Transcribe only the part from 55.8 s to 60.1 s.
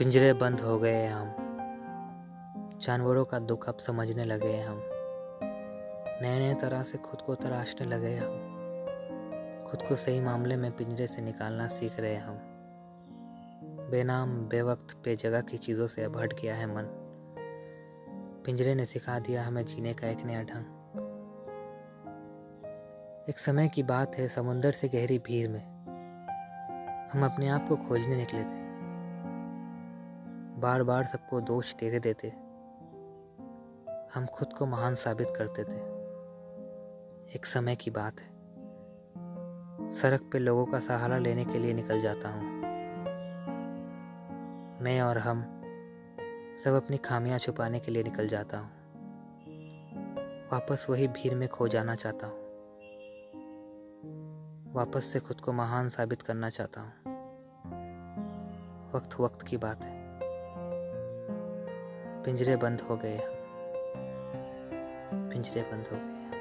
साबित करना चाहता हूँ। वक्त वक्त की बात है।